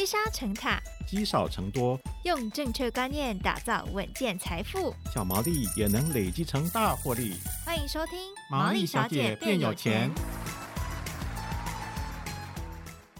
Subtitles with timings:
[0.00, 7.34] 积沙成塔，积少成多，用正确观念打造稳健财富，小毛利也能累积成大获利。
[7.66, 8.18] 欢迎收听
[8.50, 10.10] 《毛利小姐变有钱》。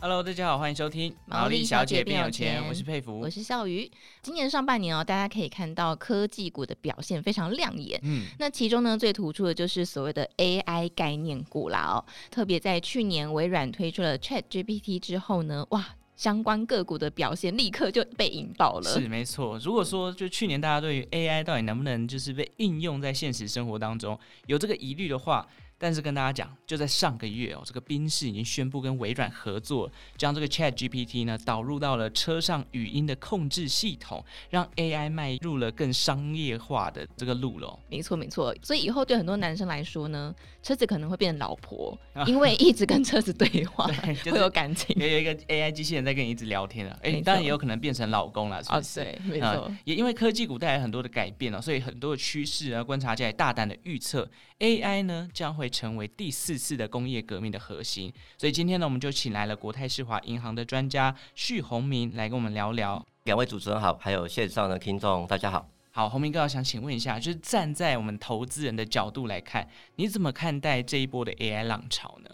[0.00, 3.90] Hello，大家好，欢迎收听《毛利小姐变有钱》，我是佩服，我是笑鱼。
[4.22, 8.00] 今年上半年哦，大家可以看到科技股的表现非常亮眼。
[8.02, 12.00] 嗯，那其中呢，最突出的就是所谓的 AI 概念股啦哦。
[12.30, 15.86] 特别在去年微软推出了 ChatGPT 之后呢，哇，
[16.20, 18.90] 相关个股的表现立刻就被引爆了。
[18.90, 19.58] 是没错。
[19.60, 25.48] 如果说就去年大家对于 AI 到底能不能就是被应用在现实生活当中有这个疑虑的话，
[25.82, 37.78] 但是跟大家讲，就在上个月哦，这个宾士已经宣布跟微软合作，将这个 Chat GPT 呢导入到了车上语音的控制系统，让 AI 迈入了更商业化的这个路了。
[37.88, 44.94] 没错没错，所以以后对很多男生来说呢，车子可能会变成老婆，因为一直跟车子对话， 对就是、会有感情。
[45.00, 49.00] 也有一个 AI 机器人在跟你一直聊天了，哎，当然也有可能变成老公了，是不是？
[49.00, 49.78] 哦、对，没错、嗯。
[49.84, 55.69] 也因为科技股带来很多的改变了，所以很多的趋势啊，观察家也大胆的预测，AI 呢将会。
[55.70, 63.04] 成为第四次的工业革命的核心，所以今天呢，我们就请来了国泰世华银行的专家许宏明来跟我们聊聊。
[63.24, 65.68] 两位主持人好，还有线上的听众大家好。
[65.92, 72.30] 好，宏明哥，我想请问一下，就是站在我们投资人的角度来看，你怎么看待这一波的 AI 浪潮呢？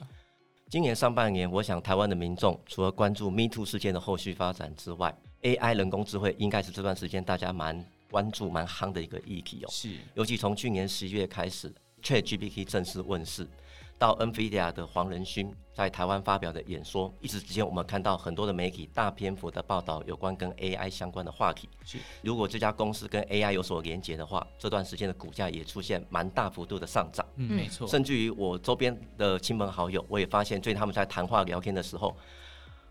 [0.68, 9.68] 今年上半年，我想台湾的民众除了关注 Me Too 事件的后续发展之外，AI 人工智慧应该是这段时间大家蛮关注、蛮夯的一个议题哦。
[9.70, 11.72] 是，尤其从去年十一月开始。
[12.06, 13.44] ChatGPT 正式问世，
[13.98, 21.68] 到 NVIDIA 的黄仁勋在台湾发表的演说，一时之间我们看到很多的媒体大篇幅的报道有关跟 AI 相关的话题。
[21.84, 27.26] 是，如果这家公司跟 AI 有所连接的话，这段时间的股价也出现蛮大幅度的上涨。
[27.34, 27.88] 嗯，没错。
[27.88, 32.16] 甚至于我周边的亲朋好友，我也发现最近他们在谈话聊天的时候，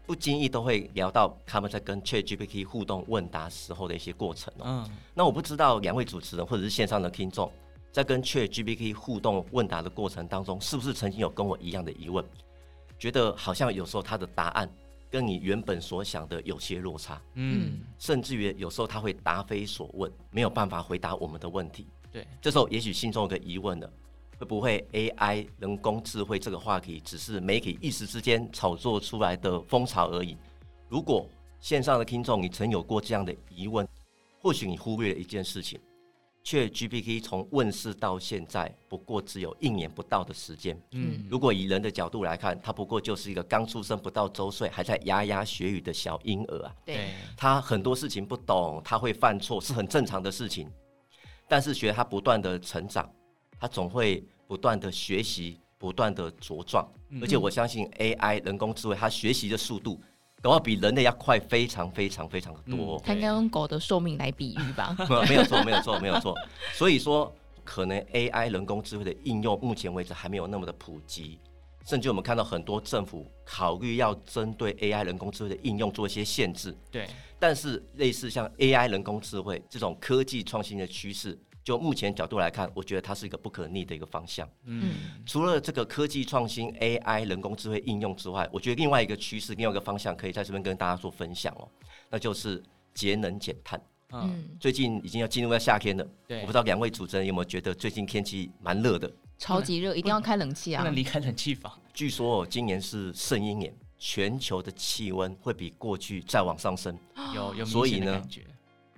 [0.06, 4.54] 不经意都会聊到他们在跟 ChatGPT 互动问答时候的一些过程。
[4.62, 7.50] 嗯，那我不知道两位主持人或者是线上的听众。
[7.96, 12.26] 在跟 ChatGPT 互动问答的过程当中，是不是曾经有跟我一样的疑问？
[13.00, 14.70] 觉得好像有时候他的答案
[15.10, 21.88] 跟你原本所想的有些落差，嗯，甚至于有时候他会答非所问，没有办法回答我们的问题。
[22.12, 23.90] 对，这时候也许心中有个疑问了：
[24.38, 30.36] 会不会 AI 人工智慧这个话题只是媒体一时之间炒作出来的风潮而已？
[30.90, 31.30] 如果
[31.62, 33.88] 线上的听众你曾有过这样的疑问，
[34.42, 35.80] 或许你忽略了一件事情。
[36.46, 40.80] ChatGPT 从问世到现在，不过只有一年不到的时间。
[40.92, 46.76] 嗯，如果以人的角度来看，它不过就是一个刚出生不到周岁，还在牙牙学语的小婴儿啊。
[46.86, 50.72] 对，他很多事情不懂，他会犯错，是很正常的事情。
[51.48, 53.12] 但是学他不断的成长，
[53.60, 56.88] 他总会不断的学习，不断的茁壮。
[57.22, 60.00] 而且我相信 AI 人工智慧，它学习的速度。
[60.42, 63.02] 的话比人类要快非常非常非常的多。
[63.04, 64.96] 它应该用狗的寿命来比喻吧？
[65.28, 66.36] 没有错，没有错，没有错。
[66.74, 71.40] 所以说，可能 AI 人工智慧的应用，目前为止还没有那么的普及。
[71.88, 76.76] 甚至我们看到很多政府考虑要针对 AI 人工智慧的应用做一些限制。
[76.92, 77.08] 对。
[77.38, 81.38] 但是类似像 AI 人工智慧这种科技创新的趋势。
[81.66, 84.48] 就目前角度来看，我觉得它是一个不可逆的一个方向。
[84.66, 84.94] 嗯，
[85.26, 91.68] 除了这个科技创新、AI 人工智慧应用之外，我觉得另外一个趋势、另外一个方向可以在这边跟大家做分享哦，
[92.12, 92.62] 那就是
[92.94, 93.82] 节能减碳。
[94.12, 99.12] 嗯，最近已经要进入到夏天了，对，我不知道两位主持人有没有觉得最近天气蛮热的？
[99.40, 100.84] 超级热，一定要开冷气啊！
[100.84, 101.74] 不能离开冷气房。
[101.96, 106.96] 据说今年是圣婴年，全球的气温会比过去再往上升。
[107.34, 108.22] 有有，所以呢，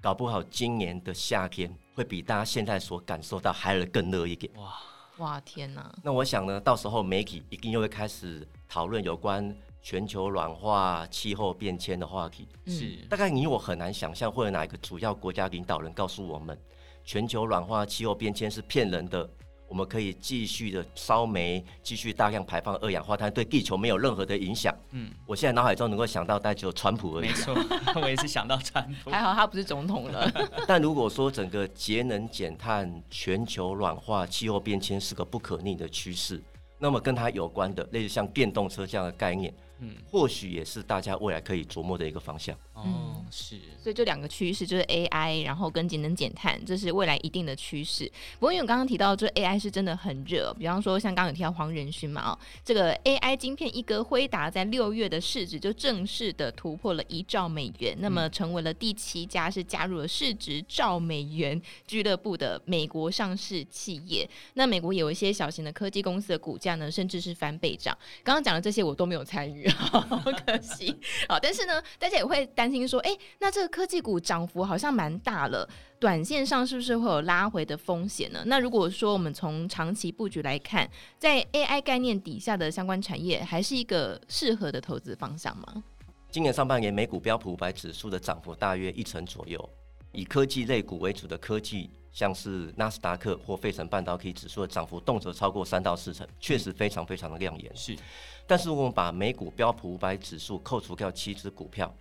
[0.01, 1.73] 搞不好今年的夏天。
[1.97, 4.53] 会比大家现在所感受到还要更热一点。
[4.55, 4.71] 哇
[5.17, 5.91] 哇天哪！
[6.03, 12.47] 那我想呢，到时候媒体一定又会开始讨论有关全球暖化、气候变迁的话题。
[12.67, 16.55] 是，大概你我很难想象会有哪一个主要国家领导人告诉我们，
[17.03, 19.27] 全球暖化、气候变迁是骗人的。
[19.67, 24.73] 我们可以继续的烧煤，继续大量排放二氧化碳，对地球没有任何的影响。
[24.91, 27.27] 嗯，我现在脑海中能够想到，大概只有川普而已。
[27.27, 27.55] 没错，
[28.01, 29.09] 我也是想到川普。
[29.11, 30.31] 还好他不是总统了。
[30.67, 36.41] 但如果说整个节能减碳、全球暖化、气候变迁是个不可逆的趋势，
[36.79, 42.57] 那么跟它有关的，类似像电动车这样的概念，嗯，或许也是大家未来可以琢磨的一个方向。
[42.73, 48.11] 哦，是，所以就两个趋势就是 AI，然后跟节能减碳，这是未来一定的趋势。
[48.39, 64.29] 不过因为我刚刚提到，这 AI 是真的很热，比方说像刚刚有提到黄仁勋嘛，哦，这个 AI 晶片一哥辉达在六月的市值就正式的突破了一兆美元，那么成为了第七家是加入了市值兆美元俱乐部的美国上市企业。
[64.53, 67.97] 那美国有一些小型的科技公司的股价呢，甚至是翻倍涨。
[68.23, 70.95] 刚刚讲的这些我都没有参与， 好可惜。
[71.27, 75.67] 好，但是呢，大家也会担心说，哎，那这个科技股涨幅好像蛮大了，
[75.99, 78.43] 短线上是不是会有拉回的风险呢？
[78.45, 85.83] 那如果说我们从长期布局来看，在 AI 概念底下的相关产业，还是一个适合的投资方向吗？
[86.29, 89.69] 今年上半年美股标普五百指数的涨幅大约一成左右，
[90.11, 97.75] 以科技类股为主的科技，像是纳斯达克或费城半导体指数的涨幅动辄超过三到四成，确实非常非常的亮眼。
[97.75, 97.97] 是。
[98.45, 101.93] 但是，我们把美股标普五百指数扣除掉七只股票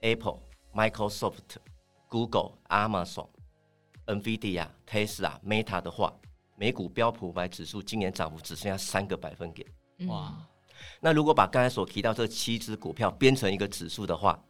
[0.00, 0.38] ，Apple、
[0.72, 1.56] Microsoft、
[2.08, 3.28] Google、Amazon、
[4.06, 6.12] NVIDIA、Tesla、Meta 的话，
[6.56, 9.68] 美股标普五百指数今年涨幅只剩下三个百分点。
[10.08, 10.34] 哇！
[11.00, 14.42] 那如果把刚才所提到这七只股票编成一个指数的话，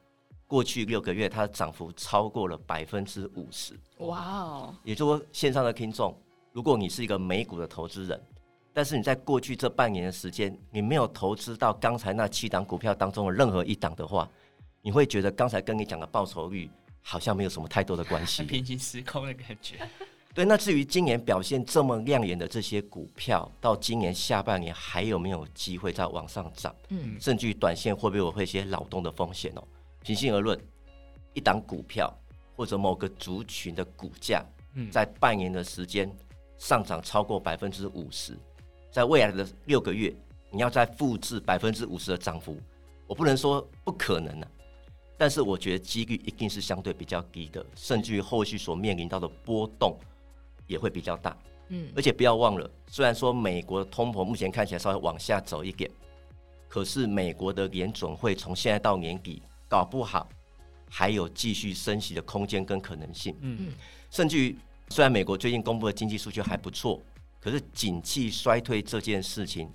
[0.55, 3.77] 过去六个月它的涨幅超过了百分之五十。
[3.99, 4.75] 哇哦！
[4.85, 6.17] 也就是说，线上的听众，
[6.53, 8.23] 如果你是一个美股的投资人。
[8.73, 14.31] 但是你在过去这半年的时间，你没有投资到刚才那七档股票当中的任何一档的话，
[14.81, 16.71] 你会觉得刚才跟你讲的报酬率
[17.03, 19.79] 好像没有什么太多的关系， 平行时空的感觉。
[20.33, 26.73] 对，那至于今年表现这么亮眼的这些股票，到今年下半年还有没有机会再往上涨？
[26.91, 29.65] 嗯，甚至于短线会不会有一些扰动的风险哦？
[30.05, 30.59] 平心而论，
[31.33, 32.15] 一档股票
[32.55, 34.45] 或者某个族群的股价，
[34.93, 36.15] 在半年的时间
[36.59, 38.37] 上涨超过百分之五十。
[38.93, 40.15] 在未来的六个月，
[40.51, 42.59] 你要再复制百分之五十的涨幅，
[43.07, 44.53] 我不能说不可能呢、啊，
[45.17, 49.99] 但是我觉得几率一定是相对比较低的，甚至于后续所面临到的波动
[50.67, 51.35] 也会比较大。
[51.69, 55.91] 嗯，而且不要忘了，虽然说美国的通膨目前看起来稍微往下走一点，
[56.69, 59.43] 可是美国的联准会从现在到年底，
[59.75, 60.29] 搞不好
[60.89, 63.37] 还有继续升息的空间跟可能性。
[63.41, 63.73] 嗯，
[64.09, 64.57] 甚至于
[64.89, 67.03] 虽然美国最近公布的经济数据还不错。
[67.41, 69.69] 可是，景气衰退这件事情，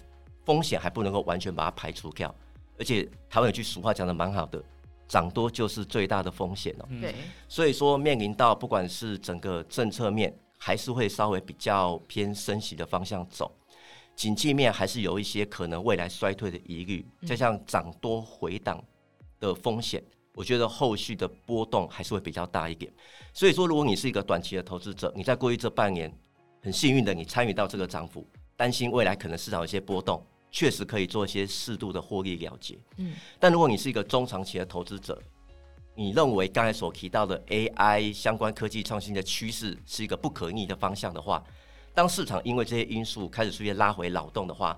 [0.45, 2.33] 风险还不能够完全把它排除掉。
[2.79, 4.63] 而且，台湾有句俗话讲的蛮好的
[5.07, 6.87] ，“涨多就是最大的风险”哦。
[7.01, 7.13] 对。
[7.47, 13.53] 所以说，面临到不管是整个政策面，还是会稍微比较偏升息的方向走。
[14.15, 18.83] 景气面还是有一些可能未来衰退的疑虑，就像涨多回档
[19.39, 20.03] 的风险，
[20.33, 22.91] 我觉得后续的波动还是会比较大一点。
[23.33, 26.11] 所以说，如果你是一个短期的投资者，你在过去这半年。
[26.61, 28.27] 很幸运的，你参与到这个涨幅，
[28.57, 30.21] 担心未来可能市场有些波动，
[30.51, 32.77] 确实可以做一些适度的获利了结。
[32.97, 35.17] 嗯，但如果你是一个中长期的投资者，
[35.95, 41.41] 你认为刚才所提到的 AI 相关科技创新的趋势是一个不可逆的方向的话，
[41.93, 44.77] 当市场因为这些因素开始出现拉回扰动的话，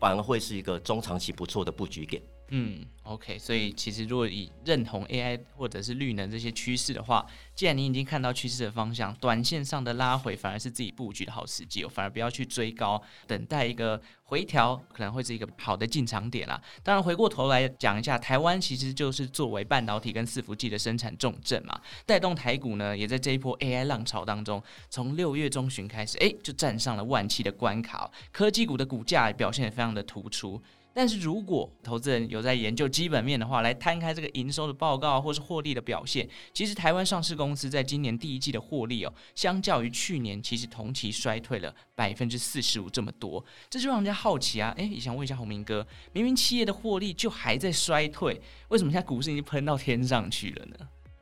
[0.00, 2.20] 反而会是一个中长期不错的布局点。
[2.52, 7.24] 嗯，OK，所以其实如果以认同 AI 或者是绿能这些趋势的话，
[7.54, 16.60] 既然你已经看到趋势的方向，短线上的拉回反而是自己布局的好时机哦，反而不要去追高，等待一个回调可能会是一个好的进场点啦。
[16.82, 30.60] 当然，回过头来讲一下，台湾其实就是作为半导体跟伺服器的生产重镇嘛，带动台股呢，也在这一波 AI 浪潮当中，从六月中旬开始，哎，就站上了万七的关卡哦，科技股的股价表现也非常的突出。
[30.92, 44.74] 但是如果投资人有在研究基本面的话，来摊开这个营收的报告或是获利的表现，其实台湾上市公司在今年第一季的获利哦，相较于去年，其实同期衰退了百分之四十五这么多，这就让人家好奇啊！
[44.76, 50.76] 诶，也想问一下洪明哥，明明企业的获利就还在衰退，为什么现在股市已经喷到天上去了呢？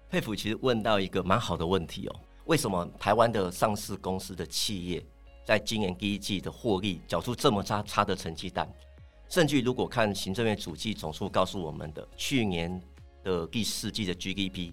[0.08, 5.04] 佩服其实问到一个蛮好的问题哦，为什么台湾的上市公司的企业
[5.44, 8.66] 在今年第一季的获利缴出这么差差的成绩单？
[9.28, 12.80] 甚至如果看行政院主计总处告诉我们的，去年
[13.22, 14.72] 的第四季的 GDP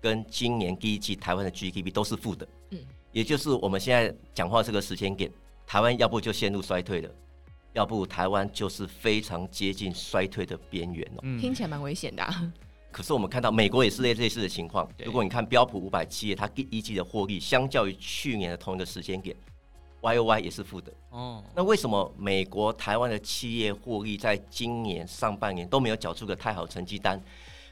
[0.00, 2.78] 跟今年第一季台湾的 GDP 都是负的，嗯，
[3.12, 5.30] 也就是我们现在讲话这个时间点，
[5.66, 7.10] 台湾要不就陷入衰退了，
[7.72, 11.20] 要不台湾就是非常接近衰退的边缘哦。
[11.40, 12.52] 听起来蛮危险的啊。
[12.92, 19.36] 可是我们看到美国也是类类似的情况，如果你看标普五百企业，它第一季的获利相较于去年的同一个时间点。
[20.00, 27.20] Y O Y 也是负的哦，那为什么美国、台湾的企业获利在今年上半年都没有缴出个太好成绩单？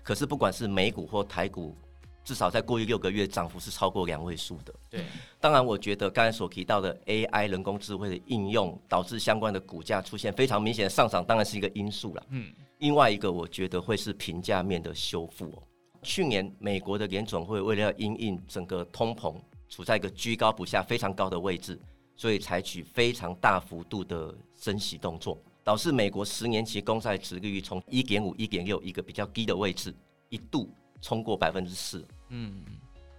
[0.03, 1.77] 可是不管是美股或台股，
[2.25, 4.75] 至少在过去六个月涨幅是超过两位数的。
[4.91, 5.05] 对，
[5.41, 12.23] 当然我觉得刚才所提到的 A I 人工智慧的应用，导致相关的股价出现非常明显的上涨，当然是一个因素了。
[12.31, 15.63] 嗯，另外一个我觉得会是评价面的修复哦。
[16.03, 19.35] 去年美国的联总会为了要因应整个通膨
[19.71, 21.81] 处在一个居高不下、非常高的位置，
[22.17, 29.95] 所以采取非常大幅度的升息动作，导致美国十年期公债殖利率从一点五、一点六一个比较低的位置，
[30.29, 30.69] 一度
[31.01, 32.07] 冲过百分之四。
[32.29, 32.65] 嗯，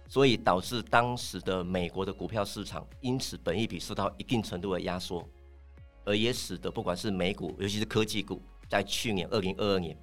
[0.08, 5.28] 所以导致当时的美国的股票市场因此本益比受到一定程度的压缩，
[6.04, 9.96] 而也使得不管是美股，尤其是科技股，在去年二零二二年，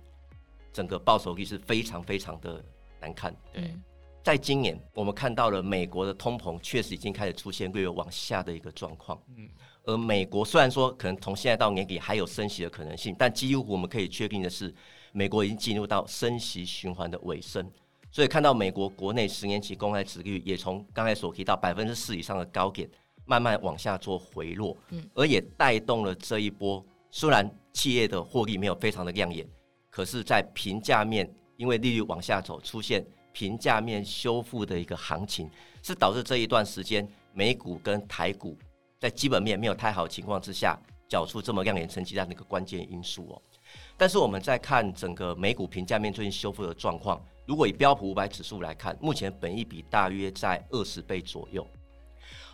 [0.71, 2.63] 整个报酬率是非常非常的
[2.99, 3.35] 难看。
[3.51, 3.75] 对，
[4.23, 9.21] 在今年我们看到了美国的通膨确实已经开始出现略有往下的一个状况。
[9.35, 9.49] 嗯，
[9.83, 14.73] 而美国虽然说可能从现在到年底还有升息的可能性，但几乎我们可以确定的是，
[15.11, 17.69] 美国已经进入到升息循环的尾声。
[18.09, 22.89] 所以看到美国国内十年期公开殖利率也从刚才所提到百分之四以上的高点，
[23.25, 26.85] 慢慢往下做回落，嗯，而也带动了这一波。
[27.11, 29.45] 虽然企业的获利没有非常的亮眼，
[29.89, 35.49] 可是，在评价面，因为利率往下走，出现平价面修复的一个行情，
[35.81, 38.57] 是导致这一段时间美股跟台股
[38.99, 43.41] 在基本面没有太好情况之下，缴出这么亮眼成绩单的一个关键因素哦。
[43.97, 47.21] 但是我们在看整个美股评价面最近修复的状况。
[47.45, 51.67] 如果以标普五百指数来看，目前本益比大约在二十倍左右。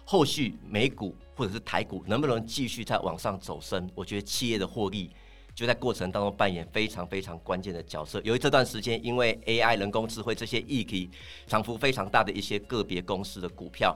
[0.04, 3.88] 后续美股或者是台股能不能继续再往上走升？
[3.94, 5.12] 我觉得企业的获利
[5.60, 8.22] 就在过程当中扮演非常非常关键的角色。
[8.24, 11.12] 由于这段时间因为 AI 人工智慧这些议题
[11.46, 13.94] 涨幅非常大的一些个别公司的股票。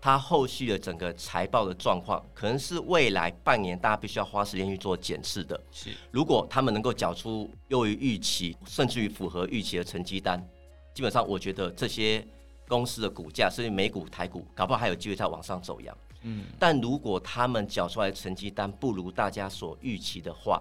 [0.00, 5.60] 它后续的整个财报的状况，可能是未来半年大家必须要花时间去做检视的。
[5.70, 10.44] 是，如果他们能够缴出优于预期，甚至于符合预期的成绩单，
[10.92, 12.26] 基本上我觉得这些
[12.66, 15.96] 公司的股价，甚至美股、台股，搞不好还有机会再往上走扬。
[16.22, 20.60] 嗯，但如果他们缴出来的成绩单不如大家所预期的话，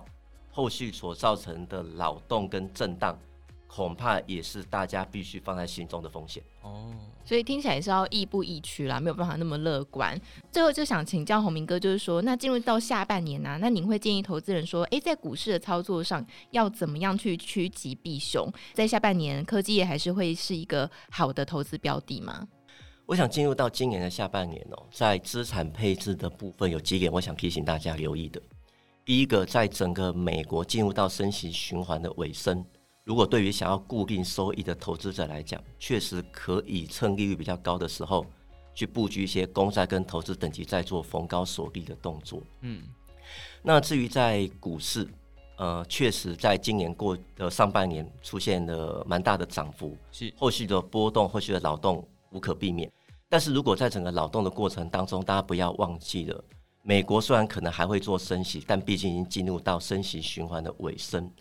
[0.56, 3.20] 后续所造成的扰动跟震荡。
[3.68, 6.96] 恐怕也是大家必须放在心中的风险哦，
[7.26, 10.18] 所以听起来是要亦步亦趋啦，没有办法那么乐观。
[10.50, 18.50] 最后就想请教洪明哥，就是说，那进入到下半年呢、啊，那您会建议投资人说，诶，在股市的操作上要怎么样去趋吉避凶？
[18.74, 22.48] 在下半年，科技业还是会是一个好的投资标的吗？
[23.06, 28.42] 我想进入到今年的下半年哦，在资产配置的部分有几点，我想提醒大家留意的。
[29.06, 32.66] 第一个，在整个美国进入到升息循环的尾声。
[33.04, 38.26] 如果对于想要固定收益的投资者来讲，确实可以趁利率比较高的时候，
[38.74, 42.42] 去布局一些公债跟投资等级，再做逢高锁利的动作。
[42.62, 42.82] 嗯，
[43.62, 45.08] 那至于在股市，
[45.58, 52.92] 呃，确实在今年过的上半年出现了蛮大的涨幅，是后续的波动、后续的扰动无可避免。
[53.30, 56.44] 但是如果在整个扰动的过程当中，大家不要忘记了，
[56.88, 61.32] 美国虽然可能还会做升息，但毕竟已经进入到升息循环的尾声。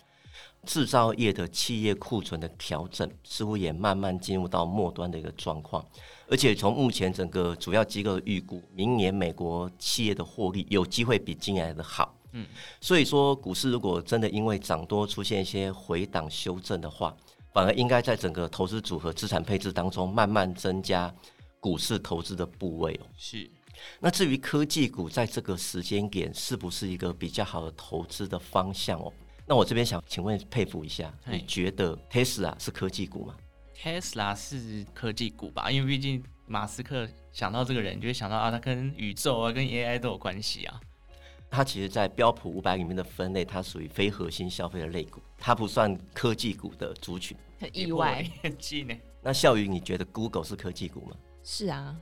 [0.64, 5.86] 制造业的企业库存的调整似乎也慢慢进入到末端的一个状况，
[6.30, 12.16] 而且从目前整个主要机构的预估，明年美国企业的获利有机会比今年来的好。
[12.32, 12.46] 嗯，
[12.80, 17.14] 所以说股市如果真的因为涨多出现一些回档修正的话，
[17.52, 21.14] 反而应该在整个投资组合资产配置当中慢慢增加
[21.60, 23.06] 股市投资的部位哦。
[23.18, 23.50] 是，
[24.00, 29.12] 那至于科技股在这个时间点是不是一个比较好的投资的方向哦？
[29.46, 33.36] 那我这边想请问佩服一下，你觉得 Tesla 是科技股吗
[33.76, 40.80] ？Tesla 是科技股吧，因为毕竟马斯克想到这个人，就会想到啊，他跟宇宙啊、跟 AI 都有关系啊。
[41.50, 47.36] 它其实，在标普五百里面的分类，它属于非核心消费的类股，它不算科技股的族群。
[47.60, 48.28] 很意外，
[49.22, 51.16] 那笑宇，你觉得 Google 是科技股吗？
[51.44, 51.94] 是啊。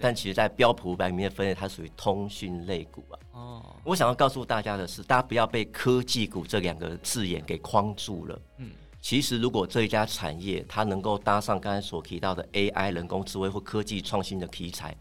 [0.00, 3.18] 但其实，在标普五百里面的分类，它属于通讯类股啊。
[3.32, 8.40] 哦，我想要告诉大家的是，大家不要被科技股这两个字眼给框住了。
[8.58, 14.96] 嗯，其实如果这一家产业它能够搭上刚才所提到的 AI 人工智慧或科技创新的题材，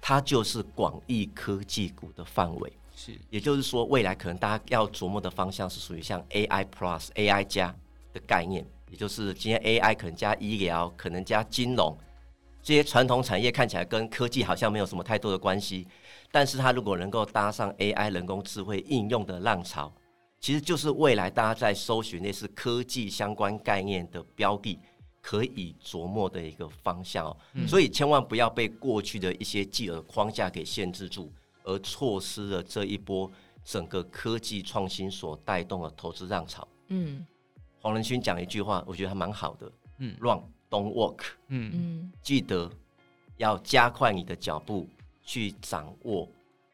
[0.00, 2.72] 它就是广义科技股的范围。
[2.96, 7.72] 是，也就是说，未来可能大家要琢磨的方向是属于像 AI Plus、AI 加
[8.12, 11.96] 的概念，也就是今天 AI 可能加医疗，可能加金融。
[12.62, 15.86] 这些传统产业看起来跟科技好像没有什么太多的关系，
[16.30, 19.92] 但是它如果能够搭上 AI 人工智慧应用的浪潮，
[20.38, 24.78] 其实就是未来大家在搜寻类似科技相关概念的标的
[25.22, 27.36] 可以琢磨的一个方向哦。
[27.66, 31.32] 所以千万不要被过去的一些既有框架给限制住，
[31.64, 33.30] 而错失了这一波
[33.64, 36.66] 整个科技创新所带动的投资浪潮。
[36.88, 37.26] 嗯，
[37.80, 39.72] 黄仁勋讲一句话，我觉得还蛮好的。
[39.98, 40.14] 嗯。
[40.70, 41.70] Don't walk，嗯。
[41.74, 42.70] 嗯，记得
[43.36, 44.88] 要加快你的脚步，
[45.24, 46.28] 去掌握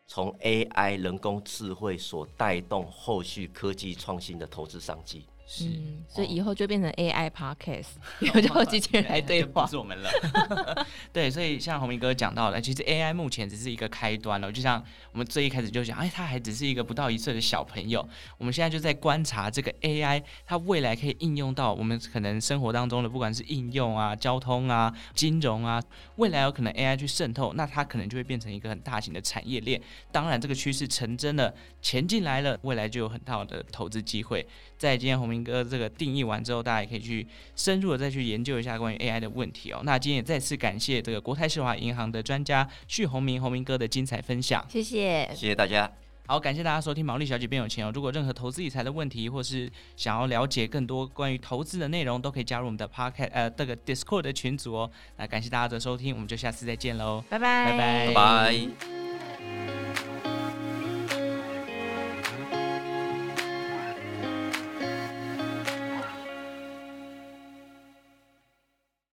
[0.06, 5.24] 从 AI 人工智慧所带动后续科技创新的投资商机。
[5.46, 7.86] 是，嗯，所以以后就变成 AI podcast，
[8.18, 10.10] 有叫机器人来对话，不是我们了。
[11.12, 14.50] 对，所以像红明哥讲到的，其实 AI 目前只是一个开端了。
[14.50, 18.06] 就像我们最一开始就讲，哎，他还只是一个不到一岁的小朋友。
[18.38, 25.80] 我们现在就在观察这个 AI，它未来可以应用到我们可能生活当中的，不管是应用啊、交通啊、金融啊，
[26.16, 29.80] 未来有可能 AI 去渗透，那它可能就会变成一个很大型的产业链。
[30.10, 34.44] 当然，这个趋势成真了，钱进来了，未来就有很大的投资机会。
[34.76, 39.81] 在今天红明哥这个定义完之后，大家也可以去深入的再去研究一下关于 AI 的问题哦。
[39.85, 45.90] 那今天也再次感谢这个国泰世华银行的专家旭宏明宏明哥的精彩分享，谢谢，谢谢大家。
[46.28, 47.93] 好，感谢大家收听《毛利小姐变有钱》哦。
[47.95, 54.90] 如果任何投资理财的问题，或是想要了解更多关于投资的内容，都可以加入我们的 Podcast 呃这个 Discord 的群组哦。
[55.19, 59.05] 那感谢大家的收听，我们就下次再见喽，拜拜，拜拜，拜拜。